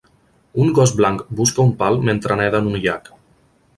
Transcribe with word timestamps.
Un 0.63 0.71
gos 0.79 0.93
blanc 1.01 1.21
busca 1.41 1.63
un 1.67 1.75
pal 1.83 1.99
mentre 2.09 2.39
neda 2.41 2.63
en 2.65 2.71
un 2.73 2.81
llac 2.87 3.13